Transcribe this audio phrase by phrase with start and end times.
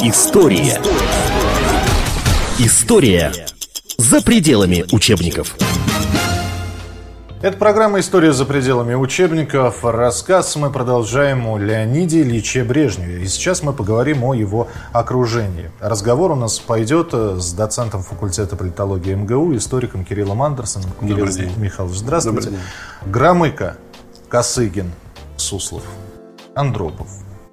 [0.00, 0.80] История.
[2.60, 3.32] История
[3.96, 5.56] за пределами учебников.
[7.42, 9.84] Это программа «История за пределами учебников».
[9.84, 13.24] Рассказ мы продолжаем о Леониде Ильиче Брежневе.
[13.24, 15.72] И сейчас мы поговорим о его окружении.
[15.80, 20.90] Разговор у нас пойдет э, с доцентом факультета политологии МГУ, историком Кириллом Андерсоном.
[21.00, 21.52] Добрый Кирилл день.
[21.58, 22.50] Михайлович, здравствуйте.
[22.50, 23.12] Добрый день.
[23.12, 23.76] Громыко,
[24.28, 24.92] Косыгин,
[25.36, 25.82] Суслов,
[26.54, 27.08] Андропов.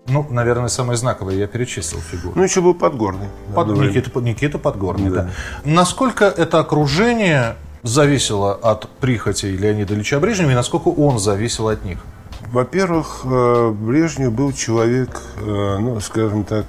[0.07, 2.33] Ну, наверное, самые знаковые я перечислил фигуры.
[2.35, 3.27] Ну, еще был Подгорный.
[3.55, 3.69] Под-.
[3.69, 5.23] Никита, Никита Подгорный, да.
[5.23, 5.29] Да.
[5.63, 11.99] Насколько это окружение зависело от прихоти Леонида Ильича Брежнева и насколько он зависел от них?
[12.51, 16.65] Во-первых, э, Брежнев был человек, э, ну, скажем так,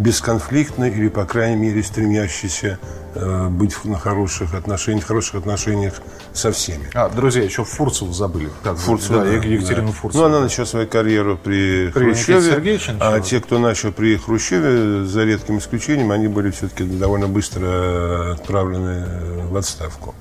[0.00, 2.78] бесконфликтный или, по крайней мере, стремящийся
[3.14, 5.94] э, быть на хороших отношениях, хороших отношениях
[6.32, 6.88] со всеми.
[6.94, 8.48] А, друзья, еще Фурцеву забыли.
[8.62, 8.78] Как?
[8.78, 9.92] Фурцева, да, Екатерину да.
[9.92, 10.24] Фурцеву.
[10.24, 15.24] Ну, она начала свою карьеру при, При Хрущеве, а те, кто начал при Хрущеве, за
[15.24, 19.04] редким исключением, они были все-таки довольно быстро отправлены
[19.50, 20.14] в отставку.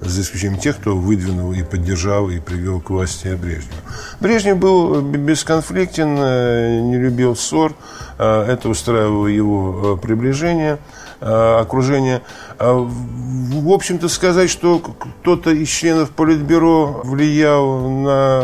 [0.00, 3.74] За исключением тех, кто выдвинул и поддержал, и привел к власти Брежнева.
[4.20, 7.74] Брежнев был бесконфликтен, э, не любил ссор.
[8.18, 10.78] э, Это устраивало его э, приближение,
[11.20, 12.22] окружение.
[12.60, 18.42] А В общем-то, сказать, что кто-то из членов Политбюро влиял на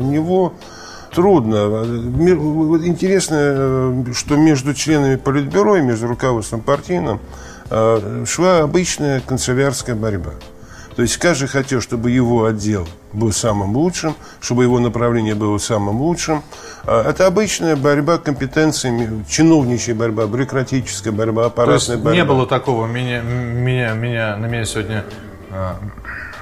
[0.00, 0.54] него,
[1.14, 1.84] трудно.
[2.86, 7.20] Интересно, что между членами Политбюро и между руководством партийным
[7.68, 10.32] шла обычная канцелярская борьба.
[10.96, 16.00] То есть каждый хотел, чтобы его отдел был самым лучшим, чтобы его направление было самым
[16.00, 16.42] лучшим.
[16.84, 22.12] А Это обычная борьба компетенциями, чиновничья борьба, бюрократическая борьба, То есть аппаратная борьба.
[22.12, 25.04] не было такого, меня, меня, меня, на меня сегодня
[25.50, 25.72] э,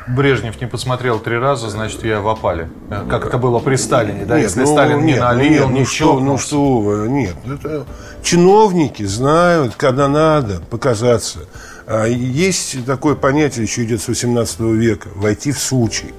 [0.07, 2.69] Брежнев не посмотрел три раза, значит, я в опале.
[2.91, 4.37] Э, Как это было при Сталине, да?
[4.37, 7.09] Нет, Если ну, Сталин не нет, ну, налил, нет, не ну что, ну что вы,
[7.09, 7.35] нет.
[7.45, 7.87] Это
[8.23, 11.41] чиновники знают, когда надо показаться.
[11.87, 16.15] А Есть такое понятие, еще идет с 18 века, войти в случай.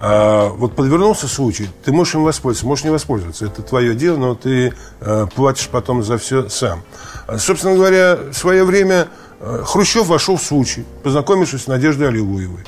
[0.00, 3.46] А вот подвернулся случай, ты можешь им воспользоваться, можешь не воспользоваться.
[3.46, 6.82] Это твое дело, но ты э, платишь потом за все сам.
[7.26, 9.08] А, собственно говоря, в свое время
[9.40, 12.64] Хрущев вошел в случай, познакомившись с Надеждой Аллилуевой.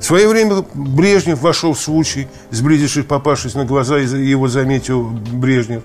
[0.00, 5.82] В свое время Брежнев вошел в случай, сблизившись, попавшись на глаза, его заметил Брежнев.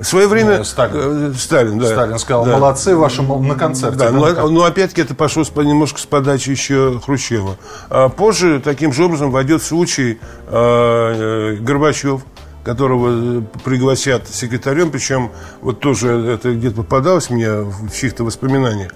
[0.00, 0.58] В свое время...
[0.58, 1.32] Ну, Сталин.
[1.32, 1.86] э, Сталин, да.
[1.86, 2.52] Сталин сказал, Да.
[2.52, 3.98] молодцы ваши на концерте.
[3.98, 4.50] Да, да, но, ну как?
[4.50, 7.56] но опять-таки это пошло с- немножко с подачи еще Хрущева.
[7.90, 10.18] А позже таким же образом войдет случай
[10.48, 12.22] э, э, Горбачев,
[12.64, 15.30] которого э, пригласят секретарем, причем
[15.60, 18.92] вот тоже это где-то попадалось мне в чьих-то воспоминаниях,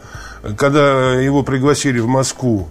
[0.57, 2.69] когда его пригласили в Москву,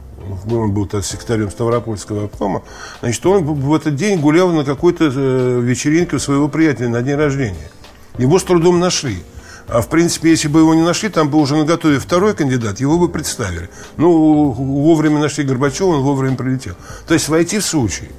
[0.52, 2.62] он был тогда секретарем Ставропольского обкома,
[3.02, 7.70] значит, он в этот день гулял на какой-то вечеринке у своего приятеля на день рождения.
[8.18, 9.24] Его с трудом нашли.
[9.68, 12.80] А в принципе, если бы его не нашли, там был уже на готове второй кандидат,
[12.80, 13.70] его бы представили.
[13.98, 16.76] Ну, вовремя нашли Горбачева, он вовремя прилетел.
[17.08, 18.10] То есть войти в случай.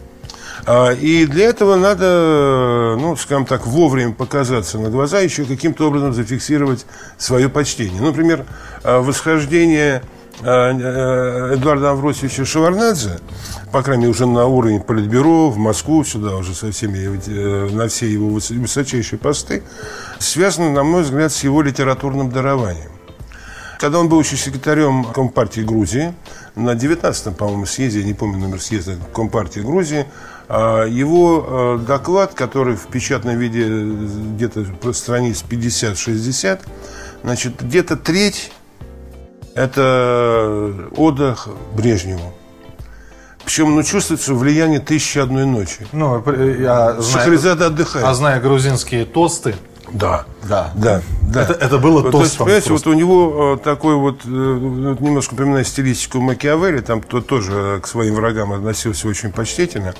[0.66, 6.15] А, И для этого надо, ну, скажем так, вовремя показаться на глаза, еще каким-то образом
[6.15, 6.87] зафиксировать
[7.19, 8.00] свое почтение.
[8.00, 8.47] Например,
[8.82, 10.03] а, восхождение
[10.41, 13.21] Эдуарда Амвросовича Шеварнадзе,
[13.72, 17.89] по крайней мере, уже на уровне Политбюро, в Москву, сюда уже со всеми, э, на
[17.89, 19.62] все его выс- высочайшие посты,
[20.19, 22.91] связано, на мой взгляд, с его литературным дарованием.
[23.78, 26.15] Когда он был еще секретарем Компартии Грузии,
[26.55, 30.06] на 19-м, по-моему, съезде, я не помню номер съезда Компартии Грузии,
[30.49, 33.94] его э, доклад, который в печатном виде э,
[34.37, 36.61] где-то страниц 50-60,
[37.23, 38.53] значит, где-то треть
[39.54, 41.37] это ода
[41.75, 42.32] Брежневу.
[43.44, 45.87] Причем, ну, чувствуется влияние «Тысячи одной ночи».
[45.92, 48.04] Ну, э, я знаю, Шахрезада отдыхает.
[48.06, 49.54] а зная грузинские тосты,
[49.93, 50.25] Да.
[50.48, 50.72] Да.
[50.75, 51.43] Да, да.
[51.43, 52.88] Это- это было Вот, то есть, тостом понимаете, просто.
[52.88, 57.81] вот у него э, такой вот, э, ну, немножко напоминает стилистику Макиавелли, там кто тоже
[57.82, 59.94] к своим врагам относился очень почтительно.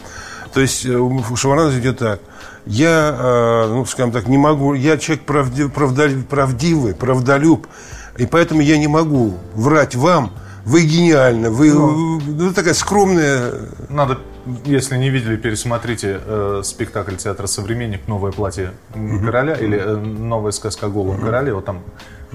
[0.55, 2.21] То есть у Шеварнадзе идет так.
[2.65, 7.67] Я, ну, скажем так, не могу, я человек правди- правда- правдивый, правдолюб,
[8.17, 10.33] и поэтому я не могу врать вам,
[10.65, 13.53] вы гениальны, вы, ну, такая скромная
[13.89, 14.19] надо,
[14.65, 18.07] если не видели, пересмотрите э, спектакль театра «Современник.
[18.09, 21.55] Новое платье короля» или э, «Новая сказка о голом короле».
[21.55, 21.83] Вот там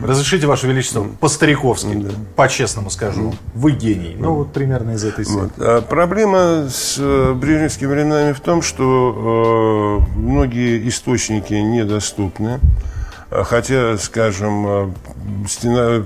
[0.01, 2.05] Разрешите, Ваше Величество, по-стариковски,
[2.35, 4.15] по-честному скажу, вы гений.
[4.17, 5.41] Ну, вот примерно из этой серии.
[5.41, 5.51] Вот.
[5.57, 12.59] А проблема с э, брежневскими временами в том, что э, многие источники недоступны.
[13.31, 14.91] А, Хотя, скажем, э,
[15.47, 16.03] стена,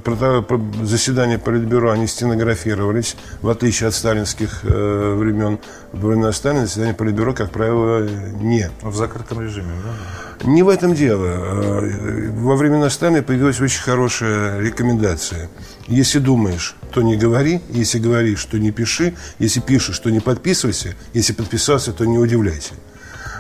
[0.84, 5.60] заседания Политбюро, они стенографировались, в отличие от сталинских э, времен.
[5.94, 8.06] Во времена Сталина заседания Политбюро, как правило,
[8.42, 8.72] нет.
[8.82, 10.50] В закрытом режиме, да?
[10.50, 11.28] Не в этом дело.
[11.28, 15.50] Э, Во времена Сталина появилась очень хорошая рекомендация.
[15.88, 17.62] Если думаешь, то не говори.
[17.70, 19.14] Если говоришь, то не пиши.
[19.40, 20.96] Если пишешь, то не подписывайся.
[21.14, 22.74] Если подписался, то не удивляйся.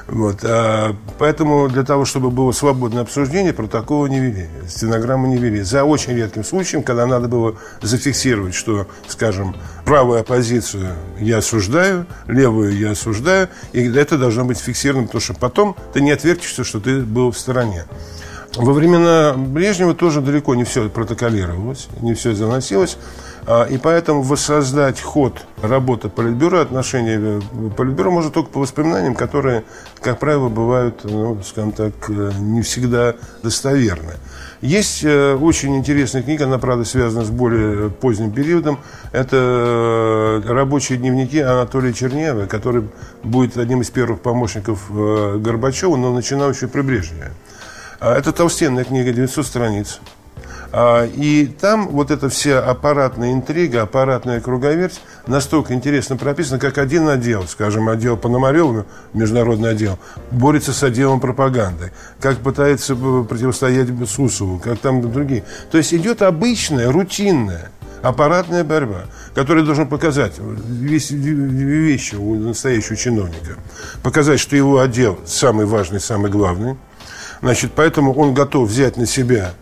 [0.07, 0.39] Вот.
[0.44, 5.61] А поэтому для того, чтобы было свободное обсуждение, протоколы не вели, стенограммы не вели.
[5.61, 9.55] За очень редким случаем, когда надо было зафиксировать, что, скажем,
[9.85, 15.75] правую оппозицию я осуждаю, левую я осуждаю, и это должно быть фиксировано, потому что потом
[15.94, 17.85] ты не отвертишься, что ты был в стороне.
[18.55, 22.97] Во времена Брежнева тоже далеко не все протоколировалось, не все заносилось.
[23.45, 29.63] А, И поэтому воссоздать ход работы Политбюро, отношения э, Политбюро можно только по воспоминаниям, которые,
[30.00, 34.13] как правило, бывают, ну, скажем так, э, не всегда достоверны.
[34.62, 38.80] Есть э, очень интересная книга, она, правда, связана с более поздним периодом.
[39.12, 42.88] Это э, рабочие дневники Анатолия Чернеева, который
[43.24, 47.34] будет одним из первых помощников э, Горбачева, но начинал еще при Брежневе.
[48.00, 50.00] А, Это толстенная книга, 900 страниц.
[50.75, 57.08] А, И там вот эта вся аппаратная интрига, аппаратная круговерть настолько интересно прописана, как один
[57.08, 60.00] отдел, скажем, отдел Пономареву, международный отдел,
[60.31, 65.44] борется с отделом пропаганды, как пытается э, противостоять Сусову, как там другие.
[65.72, 67.70] То есть идет обычная, рутинная
[68.02, 69.04] аппаратная борьба,
[69.36, 73.58] которая должен показать весь- вещи у настоящего чиновника.
[74.02, 76.78] Показать, что его отдел самый важный, самый главный.
[77.42, 79.54] Значит, поэтому он готов взять на себя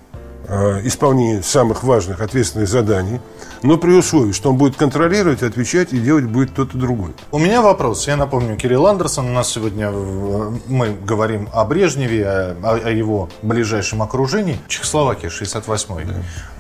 [0.52, 3.20] э, исполнение самых важных ответственных заданий,
[3.64, 7.12] но при условии, что он будет контролировать, отвечать и делать будет кто-то другой.
[7.32, 8.08] У меня вопрос.
[8.08, 9.30] Я напомню, Кирилл Андерсон.
[9.30, 14.58] У нас сегодня э, мы говорим о Брежневе, о, о- его ближайшем окружении.
[14.68, 16.06] Чехословакия, 68-й.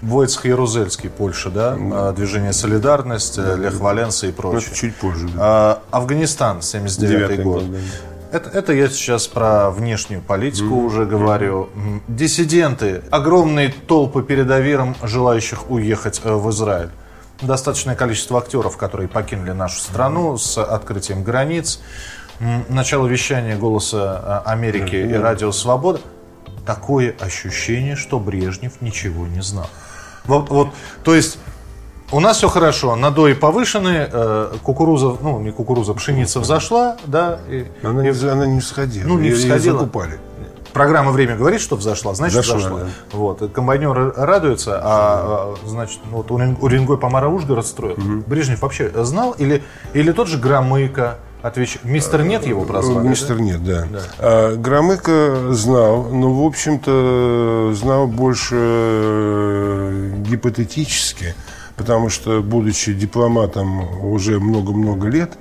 [0.02, 1.76] Войцех Ярузельский, Польша, да?
[1.78, 4.68] А, Движение «Солидарность», э, Лех Валенса и Но прочее.
[4.68, 5.28] это чуть позже.
[5.36, 5.80] да.
[5.92, 7.64] Афганистан, 79-й Девятый год.
[7.64, 7.78] год, да.
[8.32, 11.70] Это, это я сейчас про внешнюю политику уже говорю.
[11.76, 13.02] М, Диссиденты.
[13.12, 16.90] Огромные толпы перед Авиром, желающих уехать э, в Израиль.
[17.42, 21.82] Достаточное количество актеров, которые покинули нашу страну с открытием границ.
[22.70, 26.00] Начало вещания «Голоса э, Америки» и «Радио Свобода».
[26.66, 29.70] Такое ощущение, что Брежнев ничего не знал.
[30.26, 30.70] Вот, вот,
[31.04, 31.38] то есть
[32.12, 37.66] у нас все хорошо, надои повышены, э, кукуруза, ну не кукуруза, пшеница взошла, да, и,
[37.84, 39.08] Она, и не, она не всходила.
[39.08, 39.80] Ну, не всходила.
[39.80, 40.20] закупали.
[40.74, 42.80] программа «Время говорит», что взошла, значит Взошла, взошла.
[42.82, 42.86] да.
[43.14, 47.98] Вот, и комбайнеры радуются, а, а, значит, ну, вот Урен- Уренгой Помара Ужгород строят.
[48.28, 51.84] Брежнев вообще знал или, или тот же Громыко отвечает?
[51.84, 53.06] Мистер Нет его прозвали?
[53.08, 53.42] Мистер да?
[53.44, 53.86] нет, да.
[54.20, 61.36] А, Громыко знал, но, в общем-то, знал больше э, гипотетически,
[61.82, 65.32] потому что, будучи дипломатом уже много-много лет,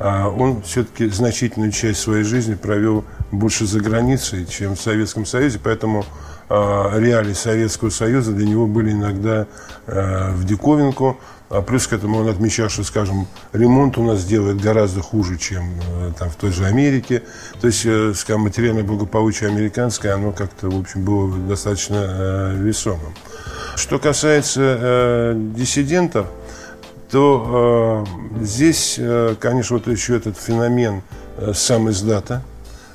[0.00, 5.60] а, он все-таки значительную часть своей жизни провел больше за границей, чем в Советском Союзе,
[5.62, 6.04] поэтому
[6.48, 9.46] а, реалии Советского Союза для него были иногда
[9.86, 11.16] э, в диковинку.
[11.50, 15.62] А плюс к этому он отмечал, что, скажем, ремонт у нас делает гораздо хуже, чем
[15.86, 17.22] э, там, в той же Америке.
[17.60, 23.14] То есть, э, скажем, материальное благополучие американское, оно как-то, в общем, было достаточно э, весомым.
[23.76, 26.26] Что касается э, диссидентов,
[27.10, 28.04] то
[28.40, 31.02] э, здесь, э, конечно, вот еще этот феномен
[31.38, 32.42] э, сам издата,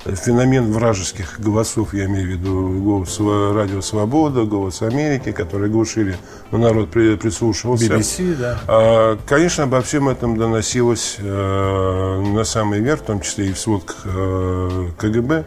[0.05, 6.17] э, феномен вражеских голосов, я имею в виду голос Радио Свобода, голос Америки, которые глушили,
[6.51, 7.85] но народ при- прислушивался.
[7.85, 8.59] BBC, да.
[8.67, 13.59] А, Конечно, обо всем этом доносилось э, на самый верх, в том числе и в
[13.59, 15.43] сводках э, КГБ.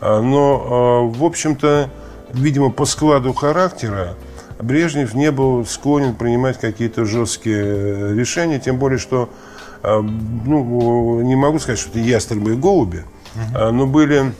[0.00, 1.90] А, Но, э, в общем-то,
[2.32, 4.14] видимо, по складу характера
[4.60, 9.30] Брежнев не был склонен принимать какие-то жесткие э, решения, тем более, что,
[9.82, 13.04] э, ну, не могу сказать, что это ястребы и голуби,
[13.54, 14.32] а, но были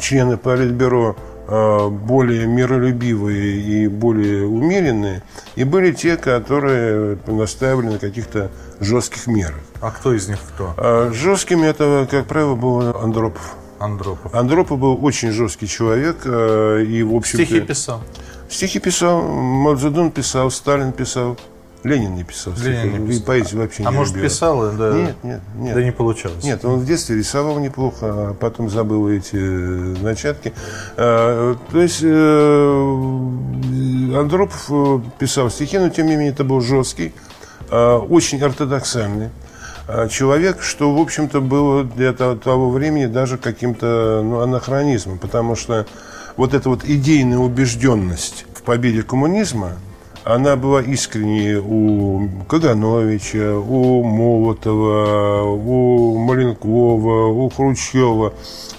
[0.00, 5.22] члены Политбюро более миролюбивые и более умеренные,
[5.56, 9.60] и были те, которые настаивали на каких-то жестких мерах.
[9.82, 10.72] А кто из них кто?
[10.78, 13.56] А Жестким это, как правило, был Андропов.
[13.78, 14.34] Андропов.
[14.34, 18.00] Андропов был очень жесткий человек, и, в общем Стихи писал.
[18.54, 21.36] Стихи писал, Мавзудун писал, Сталин писал,
[21.82, 22.52] Ленин не писал.
[22.62, 22.98] Ленин стихи.
[22.98, 23.24] не И писал.
[23.26, 24.30] поэзию вообще А не может любил.
[24.30, 24.92] писал, да?
[24.92, 25.74] Нет, нет, нет.
[25.74, 26.44] Да не получалось.
[26.44, 27.98] Нет, он в детстве рисовал неплохо,
[28.30, 30.52] а потом забыл эти э, начатки.
[30.96, 37.12] А, То есть э, Андропов э, писал стихи, но тем не менее это был жесткий,
[37.70, 39.30] а, очень ортодоксальный
[39.88, 45.56] а, человек, что, в общем-то, было для то- того времени даже каким-то ну, анахронизмом, потому
[45.56, 45.86] что
[46.36, 49.72] вот эта вот идейная убежденность в победе коммунизма,
[50.24, 58.32] она была искренней у Кагановича, у Молотова, у Маленкова, у Хрущева.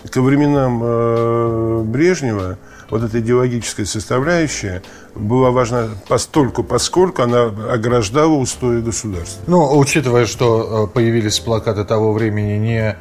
[0.10, 2.58] Ко временам э, Брежнева
[2.90, 4.82] вот эта идеологическая составляющая
[5.14, 9.44] была важна постольку, поскольку она ограждала устои государства.
[9.48, 12.98] Ну, учитывая, что э, появились плакаты того времени не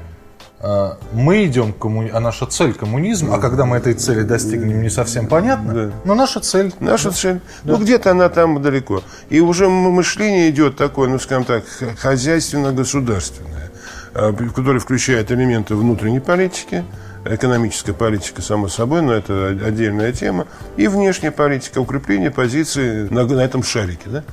[1.12, 4.88] мы идем к коммунизму, а наша цель коммунизм, а когда мы этой цели достигнем, не
[4.88, 5.90] совсем понятно, Да.
[6.04, 6.72] но наша цель.
[6.80, 7.40] Наша цель.
[7.64, 9.02] Ну, где-то она там далеко.
[9.28, 11.64] И уже мышление идет такое, ну, скажем так,
[11.98, 13.70] хозяйственно-государственное,
[14.14, 16.84] э, которое включает элементы внутренней политики,
[17.26, 23.40] экономическая политика, само собой, но это отдельная тема, и внешняя политика, укрепление позиции на, на
[23.40, 24.08] этом шарике.
[24.08, 24.24] Да?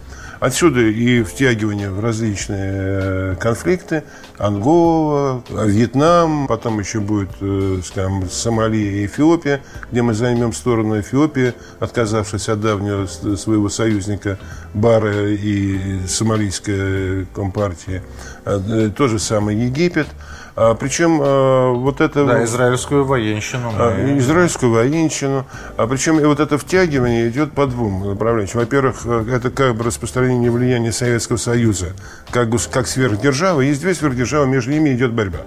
[0.42, 4.04] Отсюда и втягивание в различные э, конфликты.
[4.40, 11.54] Ангола, Вьетнам, потом еще будет, э, скажем, Сомали и Эфиопия, где мы займем сторону Эфиопии,
[11.80, 14.40] отказавшись от давнего своего союзника
[14.74, 18.02] Бара и сомалийской компартии.
[18.44, 20.08] Э, То же самое Египет.
[20.56, 22.26] А, Причем э, вот это...
[22.26, 23.72] Да, израильскую военщину.
[23.78, 25.46] А, мы- израильскую военщину.
[25.78, 28.58] А причем и вот это втягивание идет по двум направлениям.
[28.60, 31.94] Во-первых, э, это как бы распространение влияния Советского Союза
[32.32, 33.66] как, как сверхдержавы.
[33.66, 35.40] Есть две сверхдержавы, между ними идет борьба.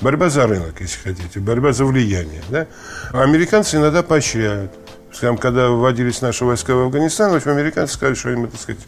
[0.00, 2.42] Борьба за рынок, если хотите, борьба за влияние.
[2.48, 2.66] Да?
[3.12, 4.72] А американцы иногда поощряют.
[5.12, 8.82] Скажем, когда вводились наши войска в Афганистан, в общем, американцы сказали, что им, так сказать,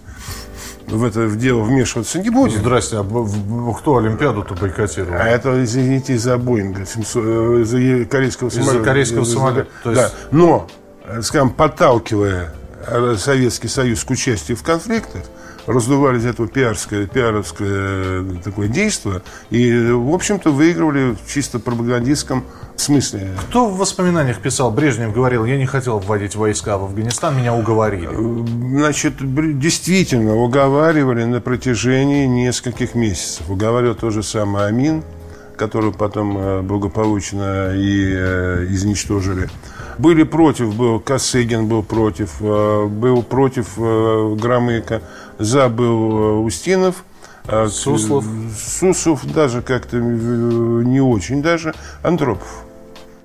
[0.88, 2.59] в это в дело вмешиваться не будем.
[2.59, 5.14] Здрасте, а кто Олимпиаду-то бойкотировал?
[5.21, 8.85] А это, извините, из-за Боинга, 700, э, из-за корейского Из-за самолета.
[8.85, 10.02] корейского Из-за- самолета, то Да.
[10.05, 10.66] есть- Но,
[11.05, 12.52] э, скажем, подталкивая
[12.88, 15.23] э, Советский Союз к участию в конфликтах,
[15.67, 21.59] раздували из этого пиарское, пиаровское э, такое действие и, э, в общем-то, выигрывали в чисто
[21.59, 22.45] пропагандистском
[22.77, 23.31] смысле.
[23.49, 24.71] Кто в воспоминаниях писал?
[24.71, 28.09] Брежнев говорил, я не хотел вводить войска в Афганистан, меня уговорили.
[28.79, 33.49] Значит, бр- действительно уговаривали на протяжении нескольких месяцев.
[33.49, 35.03] Уговаривал то же самое Амин,
[35.57, 39.49] которого потом э, благополучно и э, изничтожили.
[39.99, 45.00] Были против, был Косыгин был против, э, был против э, Громыка,
[45.38, 47.05] за был э, Устинов.
[47.49, 48.25] э, Суслов.
[48.59, 51.75] Суслов даже как-то не очень даже.
[52.03, 52.65] Андропов.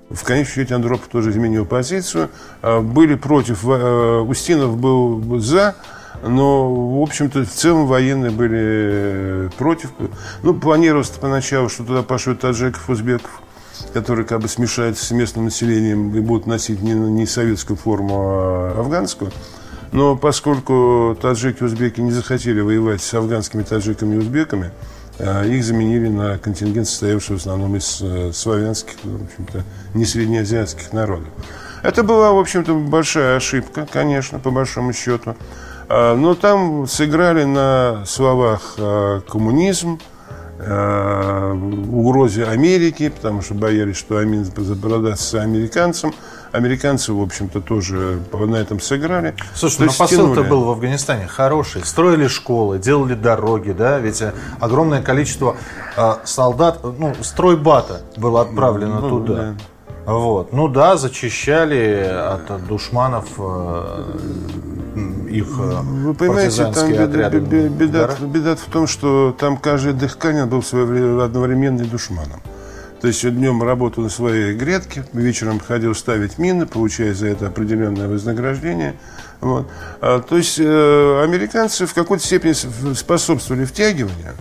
[0.08, 2.28] В конечном счете Андропов тоже изменил позицию.
[2.60, 5.74] А, Были против, Устинов был за,
[6.22, 9.90] но, в общем-то, в целом военные были против.
[10.42, 13.40] Ну, планировалось поначалу, что туда пошлют таджиков, узбеков,
[13.92, 18.74] которые как бы смешаются с местным населением и будут носить не, не советскую форму, а
[18.78, 19.30] афганскую.
[19.92, 24.72] Но поскольку таджики и узбеки не захотели воевать с афганскими таджиками и узбеками,
[25.18, 30.92] а, их заменили на контингент, состоявший в основном из э, славянских, в общем-то, не среднеазиатских
[30.92, 31.28] народов.
[31.82, 35.36] Это была, в общем-то, большая ошибка, конечно, по большому счету.
[35.88, 40.00] А, Но там сыграли на словах а, коммунизм,
[40.62, 46.14] угрозе Америки, потому что боялись, что Амин продастся американцам.
[46.52, 49.34] Американцы, в общем-то, тоже на этом сыграли.
[49.54, 51.82] Слушай, То ну посыл-то был в Афганистане хороший.
[51.84, 55.56] Строили школы, делали дороги, да, ведь э, огромное количество
[55.96, 59.34] э, солдат, э, ну, стройбата было отправлено Ну, туда.
[59.34, 59.54] да.
[60.04, 60.52] Вот.
[60.52, 64.02] Ну да, зачищали от, душманов э,
[64.94, 70.62] их э, Вы понимаете, там беда, беда, беда в том, что там каждый дыхканин был
[71.22, 72.40] одновременно и душманом.
[73.00, 78.06] То есть днем работал на своей грядке, вечером ходил ставить мины, получая за это определенное
[78.06, 78.94] вознаграждение.
[79.40, 79.68] Вот.
[80.00, 82.52] А, то есть э, американцы в какой-то степени
[82.94, 84.34] способствовали втягиванию,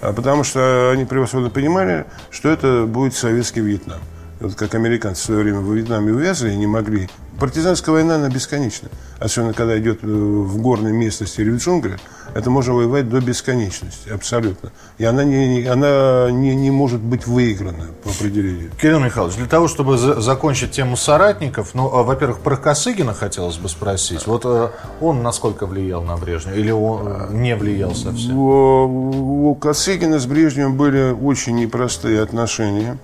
[0.00, 3.98] а, потому что они превосходно понимали, что это будет советский Вьетнам.
[4.40, 7.08] Вот как американцы в свое время во Вьетнаме увязли и не могли.
[7.40, 8.88] Партизанская война, она бесконечна.
[9.18, 12.00] Особенно, когда идет э, в горной местности или в джунглях,
[12.34, 14.72] это можно воевать до бесконечности, абсолютно.
[14.98, 18.70] И она не, она не, не может быть выиграна по определению.
[18.80, 23.56] Кирилл Михайлович, для того, чтобы за- закончить тему соратников, ну, а, во-первых, про Косыгина хотелось
[23.56, 24.26] бы спросить.
[24.26, 24.68] Вот э,
[25.00, 26.54] он насколько влиял на Брежнева?
[26.54, 28.36] Или он э, не влиял совсем?
[28.36, 32.98] У, у Косыгина с Брежневым были очень непростые отношения.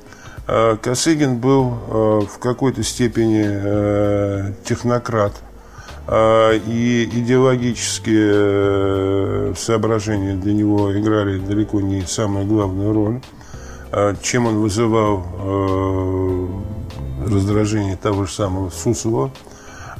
[0.47, 5.33] А, Косыгин был э, в какой-то степени э, технократ.
[6.11, 13.21] И идеологические э, соображения для него играли далеко не самую главную роль.
[14.21, 16.49] Чем он вызывал э,
[17.29, 19.31] раздражение того же самого Суслова,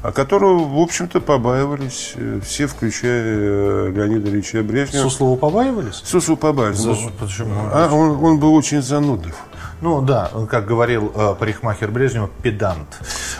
[0.01, 5.03] а которого, в общем-то, побаивались э, все, включая э, Леонида Ильича Брежнева.
[5.03, 6.01] Суслову побаивались?
[6.03, 6.79] Суслов побаивались.
[6.79, 7.51] За- почему?
[7.71, 9.35] А, он, он был очень занудлив.
[9.83, 12.87] Ну да, он, как говорил э, парикмахер Брежнева, педант.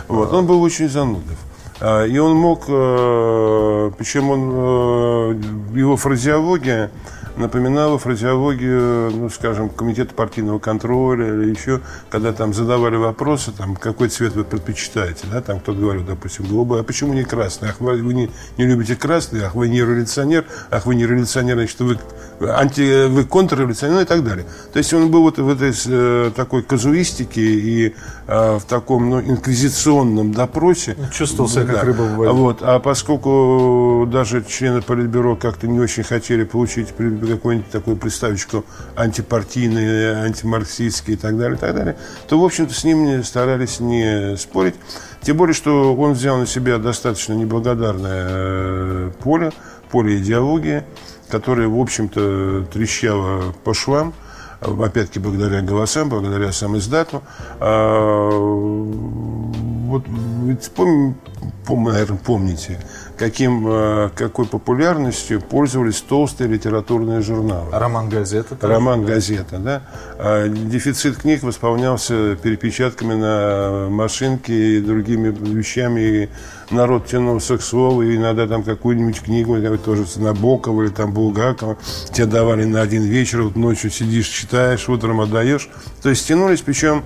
[0.09, 1.37] Вот, он был очень занудлив.
[1.79, 6.91] А, И он мог, э, причем он, э, его фразеология
[7.37, 14.09] напоминала фразеологию, ну, скажем, комитета партийного контроля или еще, когда там задавали вопросы, там, какой
[14.09, 17.69] цвет вы предпочитаете, да, там кто-то говорил, допустим, голубой, а почему не красный?
[17.69, 21.79] Ах, вы не, не любите красный, ах, вы не революционер, ах, вы не революционер, значит,
[21.79, 21.97] вы,
[22.49, 24.45] анти, вы контрреволюционер, ну и так далее.
[24.71, 27.95] То есть он был вот в этой э, такой казуистике и
[28.27, 30.95] э, в таком, ну, инквизиционном допросе.
[31.11, 32.31] Чувствовал себя как рыба в воде.
[32.31, 32.59] Вот.
[32.61, 41.17] А поскольку даже члены Политбюро как-то не очень хотели получить какую-нибудь такую приставочку антипартийные, антимарксистские
[41.17, 41.97] и так далее, и так далее,
[42.27, 44.75] то, в общем-то, с ним старались не спорить.
[45.21, 49.51] Тем более, что он взял на себя достаточно неблагодарное э, поле,
[49.89, 50.83] поле идеологии,
[51.33, 54.13] которое, в общем-то, трещало по швам,
[54.61, 57.23] опять-таки благодаря голосам, благодаря сам издату.
[57.59, 58.29] А,
[59.89, 60.03] вот
[60.45, 61.15] ведь пом- пом-
[61.69, 62.79] наверное, помните,
[63.17, 67.69] каким, э, какой популярностью пользовались толстые литературные журналы.
[67.71, 68.55] Роман газета.
[68.55, 68.73] тоже.
[68.73, 69.81] Роман «Газета», да.
[70.17, 76.01] А Дефицит книг восполнялся перепечатками на машинке и другими вещами.
[76.01, 76.29] И
[76.71, 81.77] народ тянулся к слову, и иногда там какую-нибудь книгу, тоже Набокова или там Булгакова,
[82.11, 85.69] тебе давали на один вечер, вот ночью сидишь, читаешь, утром отдаешь.
[86.01, 87.03] То есть тянулись, причем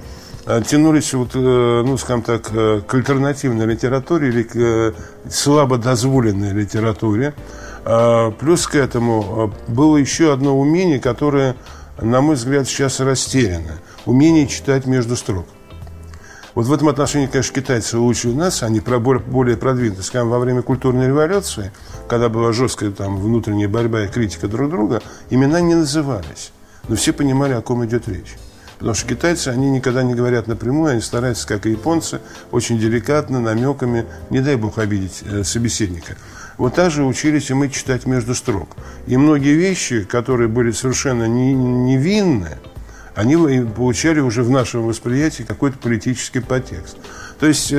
[0.61, 4.93] тянулись, вот, э, ну, скажем так, э, к альтернативной литературе или к э,
[5.29, 7.33] слабо дозволенной литературе.
[7.83, 11.55] А, Плюс к этому а, было еще одно умение, которое,
[12.01, 13.79] на мой взгляд, сейчас растеряно.
[14.05, 15.45] Умение читать между строк.
[16.55, 20.01] Вот в этом отношении, конечно, китайцы лучше нас, они более продвинуты.
[20.01, 21.71] Скажем, во время культурной революции,
[22.07, 26.51] когда была жесткая там, внутренняя борьба и критика друг друга, имена не назывались.
[26.87, 28.37] Но все понимали, о ком идет речь.
[28.79, 32.19] Потому что китайцы, они никогда не говорят напрямую, они стараются, как и японцы,
[32.51, 36.15] очень деликатно, намеками, не дай бог обидеть э, собеседника.
[36.57, 38.69] Вот так же учились и мы читать между строк.
[39.07, 42.57] И многие вещи, которые были совершенно не- невинны,
[43.15, 46.97] они получали уже в нашем восприятии какой-то политический подтекст.
[47.39, 47.75] То есть э,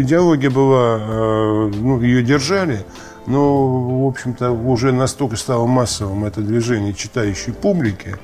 [0.00, 2.84] идеология была, э, ну, ее держали,
[3.28, 8.16] но, в общем-то, уже настолько стало массовым это движение читающей публики,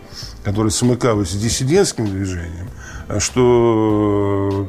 [0.43, 2.71] которое смыкалось с диссидентским движением,
[3.19, 4.67] что,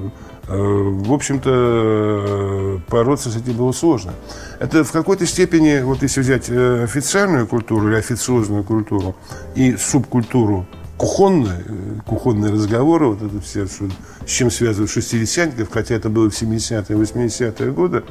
[0.50, 4.14] э, в общем-то, бороться с этим было сложно.
[4.60, 9.16] Это в какой-то степени, вот если взять э, официальную культуру или официозную культуру
[9.56, 10.68] и субкультуру
[10.98, 13.86] кухонные, э, кухонные разговоры, вот это все, что,
[14.28, 18.04] с чем связывают шестидесятников, хотя это было в 70-е, 80-е годы,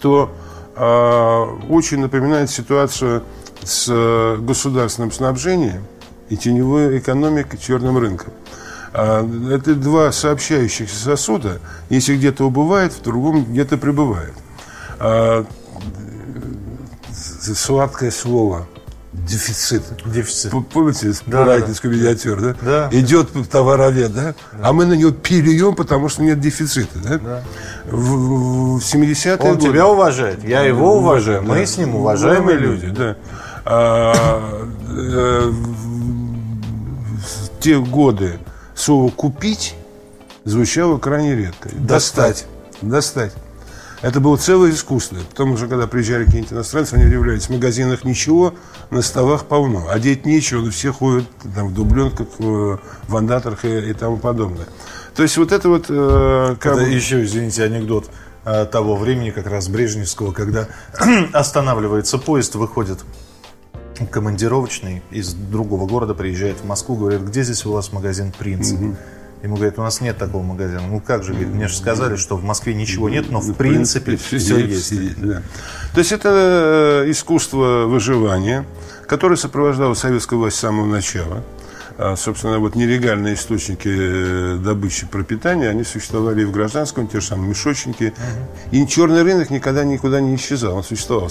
[0.00, 0.34] то
[0.76, 3.22] очень напоминает ситуацию
[3.62, 5.84] с э, государственным снабжением
[6.28, 8.32] и теневой экономикой, черным рынком.
[8.92, 11.60] А, это два сообщающихся сосуда.
[11.90, 14.34] Если где-то убывает, в другом где-то прибывает.
[14.98, 15.44] А, э,
[17.54, 18.66] сладкое слово
[19.28, 19.82] дефицит.
[20.04, 20.52] Дефицит.
[20.72, 22.56] Помните Да, Баранинскую миниатюру, да?
[22.60, 22.88] Да.
[22.92, 24.34] Идет товаровед, да?
[24.62, 27.42] А мы на него перейем, потому что нет дефицита, да?
[27.86, 29.68] В, в 70-е Он годы.
[29.68, 31.66] тебя уважает, я его уважаю, мы Да.
[31.66, 32.88] с ним уважаемые люди.
[32.88, 33.16] да.
[33.66, 34.12] А,
[34.90, 38.38] э, в те годы
[38.74, 39.74] слово «купить»
[40.44, 41.70] звучало крайне редко.
[41.72, 42.46] Достать.
[42.82, 43.32] Достать.
[44.04, 45.16] Это было целое искусство.
[45.30, 48.52] Потому что, когда приезжали какие-нибудь иностранцы, они удивлялись, в магазинах ничего,
[48.90, 49.88] на столах полно.
[49.88, 54.66] Одеть нечего, но все ходят там, в дубленках, в вандаторах и, и тому подобное.
[55.16, 55.86] То есть вот это вот...
[55.88, 58.10] э, как Это еще, извините, анекдот
[58.44, 60.68] э, того времени, как раз Брежневского, когда
[61.32, 62.98] останавливается поезд, выходит
[64.10, 68.80] командировочный из другого города, приезжает в Москву, говорит, где здесь у вас магазин «Принцип»?
[69.44, 70.80] Ему говорят, у нас нет такого магазина.
[70.88, 74.16] Ну как же, говорит, мне же сказали, что в Москве ничего нет, но в принципе
[74.16, 75.20] все есть.
[75.20, 75.42] да.
[75.92, 78.64] То есть это э, искусство выживания,
[79.06, 81.44] которое сопровождало советскую власть с самого начала.
[81.98, 87.26] А, собственно, вот нелегальные источники э, добычи пропитания, они существовали и в гражданском, те же
[87.26, 88.14] самые мешочники.
[88.70, 91.30] И черный рынок никогда никуда не исчезал, он существовал.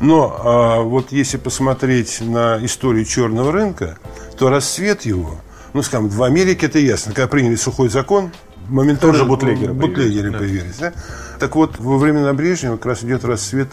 [0.00, 3.98] Но а, вот если посмотреть на историю черного рынка,
[4.38, 8.30] то расцвет его, ну, скажем, в Америке это ясно, когда приняли сухой закон,
[8.68, 10.76] моментально Тоже бутлегеры бутлегеры появились.
[10.78, 10.92] да.
[11.38, 13.68] Так вот, во времена Брежнева как раз идет расцвет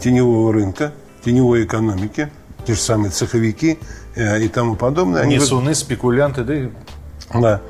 [0.00, 0.92] теневого рынка,
[1.24, 2.30] теневой экономики,
[2.66, 3.78] те же самые цеховики
[4.14, 5.22] э, и тому подобное.
[5.22, 6.68] Они Несуны, спекулянты, да и
[7.32, 7.60] да.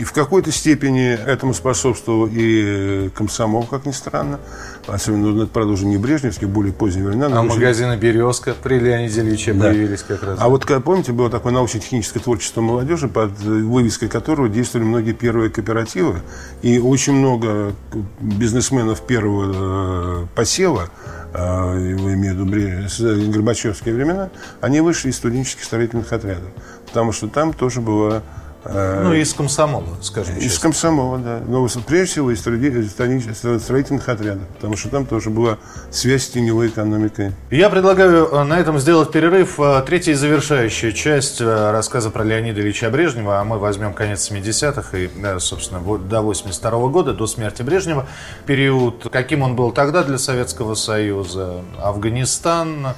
[0.00, 4.40] И в какой-то степени этому способствовал и комсомол, как ни странно.
[4.86, 7.38] Особенно, ну, это, правда, уже не брежневские, более поздние времена.
[7.38, 7.56] А уже...
[7.56, 9.66] магазины «Березка» при Леониде Ильиче да.
[9.66, 10.38] появились как раз.
[10.40, 16.22] А вот, помните, было такое научно-техническое творчество молодежи, под вывеской которого действовали многие первые кооперативы.
[16.62, 17.74] И очень много
[18.20, 20.88] бизнесменов первого э, посева
[21.34, 24.30] я имею в виду Горбачевские времена,
[24.62, 26.48] они вышли из студенческих строительных отрядов.
[26.86, 30.62] Потому что там тоже была Э, ну, из комсомола, скажем Из честно.
[30.62, 31.40] комсомола, да.
[31.46, 35.58] Но прежде всего из строительных отрядов, потому что там тоже была
[35.90, 37.32] связь с теневой экономикой.
[37.50, 39.58] Я предлагаю э, на этом сделать перерыв.
[39.58, 44.96] Э, третья и завершающая часть рассказа про Леонида Ильича Брежнева, а мы возьмем конец 70-х
[44.98, 48.06] и, собственно, до 82 -го года, до смерти Брежнева,
[48.46, 52.88] период, каким он был тогда для Советского Союза, Афганистан,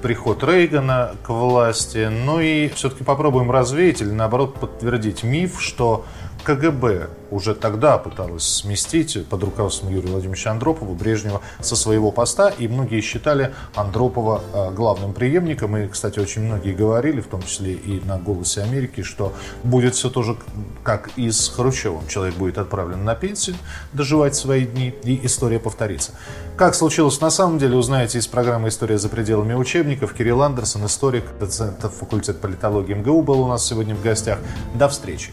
[0.00, 2.08] приход Рейгана к власти.
[2.10, 6.04] Ну и все-таки попробуем развеять или наоборот подтвердить миф, что
[6.44, 12.68] КГБ уже тогда пыталась сместить под руководством Юрия Владимировича Андропова Брежнева со своего поста, и
[12.68, 15.76] многие считали Андропова э, главным преемником.
[15.76, 20.10] И, кстати, очень многие говорили, в том числе и на «Голосе Америки», что будет все
[20.10, 20.36] тоже
[20.82, 22.06] как и с Хрущевым.
[22.08, 23.56] Человек будет отправлен на пенсию,
[23.92, 26.12] доживать свои дни, и история повторится.
[26.56, 30.14] Как случилось на самом деле, узнаете из программы «История за пределами учебников».
[30.14, 34.38] Кирилл Андерсон, историк, доцент факультета политологии МГУ, был у нас сегодня в гостях.
[34.74, 35.32] До встречи.